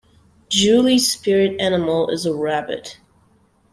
Julie's 0.49 1.13
spirit 1.13 1.61
animal 1.61 2.09
is 2.09 2.25
a 2.25 2.33
rabbit. 2.33 2.97